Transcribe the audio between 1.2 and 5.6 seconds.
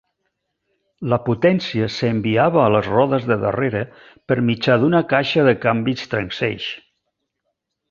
potència s'enviava a les rodes de darrere per mitjà d'una caixa de